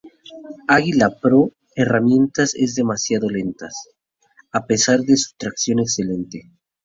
[0.67, 3.75] Águila Pro las herramientas es demasiado lentas,
[4.51, 6.49] a pesar de su tracción excelente.